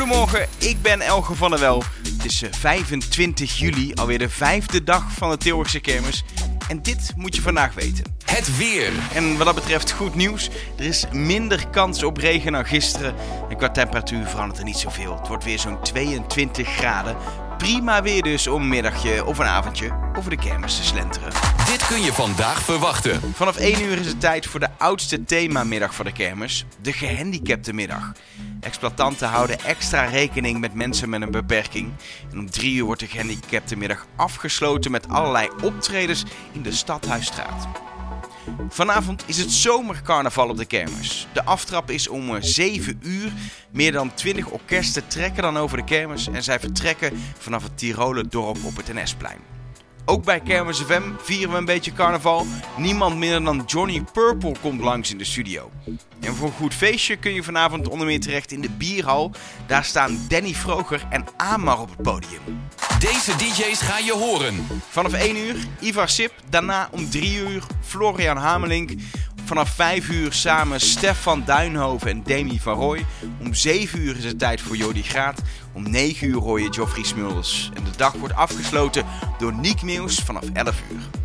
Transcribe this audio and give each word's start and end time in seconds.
Goedemorgen, 0.00 0.46
ik 0.58 0.82
ben 0.82 1.00
Elge 1.00 1.34
van 1.34 1.50
der 1.50 1.60
Wel. 1.60 1.82
Het 2.16 2.24
is 2.24 2.42
25 2.50 3.58
juli, 3.58 3.94
alweer 3.94 4.18
de 4.18 4.28
vijfde 4.28 4.84
dag 4.84 5.12
van 5.12 5.30
de 5.30 5.36
Tilburgse 5.36 5.80
kermis. 5.80 6.24
En 6.68 6.82
dit 6.82 7.12
moet 7.16 7.34
je 7.36 7.42
vandaag 7.42 7.74
weten. 7.74 8.04
Het 8.24 8.56
weer. 8.56 8.92
En 9.14 9.36
wat 9.36 9.46
dat 9.46 9.54
betreft 9.54 9.92
goed 9.92 10.14
nieuws. 10.14 10.50
Er 10.78 10.84
is 10.84 11.06
minder 11.12 11.68
kans 11.68 12.02
op 12.02 12.16
regen 12.16 12.52
dan 12.52 12.66
gisteren. 12.66 13.14
En 13.48 13.56
qua 13.56 13.70
temperatuur 13.70 14.26
verandert 14.26 14.58
er 14.58 14.64
niet 14.64 14.76
zoveel. 14.76 15.18
Het 15.18 15.28
wordt 15.28 15.44
weer 15.44 15.58
zo'n 15.58 15.82
22 15.82 16.68
graden. 16.68 17.16
Prima 17.60 18.02
weer 18.02 18.22
dus 18.22 18.46
om 18.46 18.62
een 18.62 18.68
middagje 18.68 19.24
of 19.24 19.38
een 19.38 19.46
avondje 19.46 19.90
over 20.18 20.30
de 20.30 20.36
kermis 20.36 20.76
te 20.76 20.84
slenteren. 20.84 21.32
Dit 21.66 21.86
kun 21.86 22.02
je 22.02 22.12
vandaag 22.12 22.62
verwachten. 22.62 23.20
Vanaf 23.34 23.56
1 23.56 23.82
uur 23.82 23.98
is 23.98 24.06
het 24.06 24.20
tijd 24.20 24.46
voor 24.46 24.60
de 24.60 24.68
oudste 24.78 25.24
themamiddag 25.24 25.94
voor 25.94 26.04
de 26.04 26.12
kermis, 26.12 26.64
de 26.82 26.92
gehandicapte 26.92 27.72
middag. 27.72 28.12
Exploitanten 28.60 29.28
houden 29.28 29.60
extra 29.60 30.04
rekening 30.04 30.60
met 30.60 30.74
mensen 30.74 31.08
met 31.08 31.22
een 31.22 31.30
beperking. 31.30 31.92
En 32.32 32.38
om 32.38 32.50
3 32.50 32.74
uur 32.74 32.84
wordt 32.84 33.00
de 33.00 33.06
gehandicapte 33.06 33.76
middag 33.76 34.06
afgesloten 34.16 34.90
met 34.90 35.08
allerlei 35.08 35.48
optredens 35.62 36.24
in 36.52 36.62
de 36.62 36.72
Stadhuisstraat. 36.72 37.89
Vanavond 38.68 39.22
is 39.26 39.38
het 39.38 39.50
zomercarnaval 39.50 40.48
op 40.48 40.56
de 40.56 40.64
kermis. 40.64 41.26
De 41.32 41.44
aftrap 41.44 41.90
is 41.90 42.08
om 42.08 42.42
7 42.42 43.00
uur. 43.02 43.32
Meer 43.70 43.92
dan 43.92 44.14
20 44.14 44.46
orkesten 44.46 45.08
trekken 45.08 45.42
dan 45.42 45.56
over 45.56 45.76
de 45.76 45.84
kermis 45.84 46.28
en 46.28 46.42
zij 46.42 46.60
vertrekken 46.60 47.12
vanaf 47.38 47.62
het 47.62 47.78
Tiroler 47.78 48.28
dorp 48.28 48.64
op 48.64 48.76
het 48.76 48.94
NS-plein. 48.94 49.38
Ook 50.04 50.24
bij 50.24 50.40
Kermis 50.40 50.80
FM 50.80 51.02
vieren 51.18 51.50
we 51.50 51.58
een 51.58 51.64
beetje 51.64 51.92
carnaval. 51.92 52.46
Niemand 52.76 53.16
minder 53.16 53.44
dan 53.44 53.62
Johnny 53.66 54.04
Purple 54.12 54.54
komt 54.60 54.80
langs 54.80 55.10
in 55.10 55.18
de 55.18 55.24
studio. 55.24 55.70
En 56.20 56.34
voor 56.34 56.46
een 56.46 56.54
goed 56.54 56.74
feestje 56.74 57.16
kun 57.16 57.34
je 57.34 57.42
vanavond 57.42 57.88
onder 57.88 58.06
meer 58.06 58.20
terecht 58.20 58.52
in 58.52 58.60
de 58.60 58.70
bierhal. 58.70 59.32
Daar 59.66 59.84
staan 59.84 60.18
Danny 60.28 60.54
Vroger 60.54 61.06
en 61.10 61.24
Amar 61.36 61.80
op 61.80 61.90
het 61.90 62.02
podium. 62.02 62.40
Deze 63.00 63.36
DJ's 63.36 63.80
ga 63.80 63.98
je 63.98 64.12
horen. 64.12 64.66
Vanaf 64.88 65.12
1 65.12 65.36
uur 65.36 65.56
Ivar 65.80 66.08
Sip, 66.08 66.32
daarna 66.50 66.88
om 66.92 67.10
3 67.10 67.38
uur 67.38 67.62
Florian 67.84 68.36
Hamelink. 68.36 68.90
Vanaf 69.44 69.70
5 69.70 70.08
uur 70.08 70.32
samen 70.32 70.80
Stefan 70.80 71.42
Duinhoven 71.44 72.10
en 72.10 72.22
Demi 72.22 72.60
van 72.60 72.74
Rooij. 72.74 73.06
Om 73.40 73.54
7 73.54 74.00
uur 74.00 74.16
is 74.16 74.24
het 74.24 74.38
tijd 74.38 74.60
voor 74.60 74.76
Jody 74.76 75.02
Graat. 75.02 75.40
Om 75.72 75.90
9 75.90 76.28
uur 76.28 76.36
hoor 76.36 76.60
je 76.60 76.72
Geoffrey 76.72 77.04
Smulders. 77.04 77.70
En 77.74 77.84
de 77.84 77.96
dag 77.96 78.12
wordt 78.12 78.34
afgesloten 78.34 79.04
door 79.38 79.52
Niek 79.52 79.82
Meeuws 79.82 80.18
vanaf 80.18 80.44
11 80.52 80.82
uur. 80.92 81.20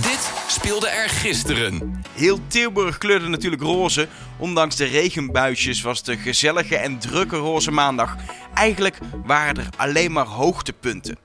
Dit 0.00 0.32
speelde 0.46 0.88
er 0.88 1.08
gisteren. 1.08 2.02
Heel 2.12 2.38
Tilburg 2.46 2.98
kleurde 2.98 3.28
natuurlijk 3.28 3.62
roze. 3.62 4.08
Ondanks 4.36 4.76
de 4.76 4.84
regenbuisjes 4.84 5.82
was 5.82 5.98
het 5.98 6.08
een 6.08 6.18
gezellige 6.18 6.76
en 6.76 6.98
drukke 6.98 7.36
roze 7.36 7.70
maandag. 7.70 8.16
Eigenlijk 8.54 8.98
waren 9.24 9.56
er 9.56 9.68
alleen 9.76 10.12
maar 10.12 10.26
hoogtepunten. 10.26 11.18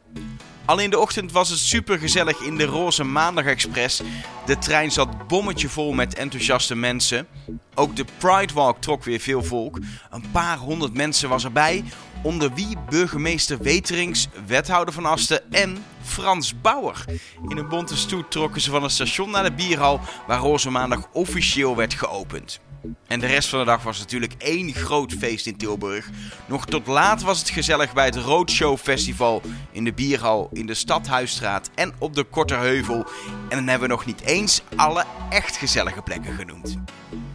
Al 0.66 0.80
in 0.80 0.89
de 0.89 0.99
ochtend 0.99 1.31
was 1.31 1.49
het 1.49 1.59
super 1.59 1.99
gezellig 1.99 2.39
in 2.39 2.58
de 2.58 2.66
Roze 2.66 3.03
Maandag 3.03 3.45
Express. 3.45 4.02
De 4.45 4.58
trein 4.58 4.91
zat 4.91 5.27
bommetje 5.27 5.69
vol 5.69 5.94
met 5.94 6.16
enthousiaste 6.16 6.75
mensen. 6.75 7.27
Ook 7.75 7.95
de 7.95 8.05
Pride 8.17 8.53
Walk 8.53 8.81
trok 8.81 9.03
weer 9.03 9.19
veel 9.19 9.44
volk. 9.44 9.80
Een 10.09 10.31
paar 10.31 10.58
honderd 10.58 10.94
mensen 10.94 11.30
was 11.30 11.44
erbij. 11.44 11.83
Onder 12.23 12.53
wie 12.53 12.77
burgemeester 12.89 13.58
Weterings, 13.58 14.27
wethouder 14.45 14.93
van 14.93 15.05
Asten 15.05 15.52
en 15.52 15.86
Frans 16.02 16.61
Bauer. 16.61 17.05
In 17.47 17.58
een 17.58 17.69
bonte 17.69 17.97
stoet 17.97 18.31
trokken 18.31 18.61
ze 18.61 18.71
van 18.71 18.83
het 18.83 18.91
station 18.91 19.30
naar 19.30 19.43
de 19.43 19.52
bierhal 19.52 19.99
waar 20.27 20.39
Roze 20.39 20.69
Maandag 20.69 21.08
officieel 21.11 21.75
werd 21.75 21.93
geopend. 21.93 22.59
En 23.08 23.19
de 23.19 23.25
rest 23.25 23.49
van 23.49 23.59
de 23.59 23.66
dag 23.66 23.83
was 23.83 23.99
natuurlijk 23.99 24.33
één 24.38 24.73
groot 24.73 25.13
feest 25.13 25.47
in 25.47 25.58
Tilburg. 25.58 26.09
Nog 26.45 26.66
tot 26.66 26.88
laat 26.88 27.21
was 27.21 27.39
het 27.39 27.49
gezellig 27.49 27.94
bij 27.94 28.05
het 28.05 28.16
Roadshow 28.16 28.77
Festival 28.77 29.41
in 29.71 29.83
de 29.83 29.94
Bierhal, 29.94 30.49
in 30.53 30.66
de 30.66 30.73
Stadhuisstraat 30.73 31.69
en 31.75 31.94
op 31.99 32.15
de 32.15 32.23
Korterheuvel. 32.23 33.05
En 33.49 33.58
dan 33.58 33.67
hebben 33.67 33.87
we 33.87 33.93
nog 33.93 34.05
niet 34.05 34.21
eens 34.21 34.61
alle 34.76 35.05
echt 35.30 35.58
gezellige 35.58 36.02
plekken 36.02 36.33
genoemd. 36.33 36.77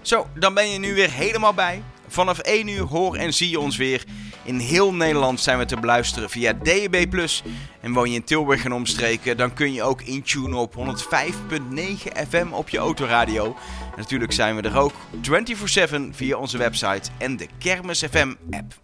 Zo, 0.02 0.26
dan 0.34 0.54
ben 0.54 0.70
je 0.70 0.78
nu 0.78 0.94
weer 0.94 1.10
helemaal 1.10 1.54
bij. 1.54 1.82
Vanaf 2.08 2.38
1 2.38 2.68
uur 2.68 2.84
hoor 2.84 3.16
en 3.16 3.34
zie 3.34 3.50
je 3.50 3.60
ons 3.60 3.76
weer. 3.76 4.04
In 4.44 4.58
heel 4.58 4.94
Nederland 4.94 5.40
zijn 5.40 5.58
we 5.58 5.64
te 5.64 5.80
beluisteren 5.80 6.30
via 6.30 6.52
DAB+. 6.52 7.06
En 7.80 7.92
woon 7.92 8.10
je 8.10 8.14
in 8.14 8.24
Tilburg 8.24 8.64
en 8.64 8.72
omstreken, 8.72 9.36
dan 9.36 9.54
kun 9.54 9.72
je 9.72 9.82
ook 9.82 10.02
intunen 10.02 10.58
op 10.58 10.74
105.9 10.74 10.82
FM 12.28 12.46
op 12.50 12.68
je 12.68 12.78
autoradio. 12.78 13.56
Natuurlijk 13.96 14.32
zijn 14.32 14.56
we 14.56 14.62
er 14.62 14.78
ook 14.78 14.92
24-7 15.92 16.10
via 16.10 16.36
onze 16.36 16.58
website 16.58 17.10
en 17.18 17.36
de 17.36 17.48
Kermis 17.58 18.04
FM 18.10 18.34
app. 18.50 18.74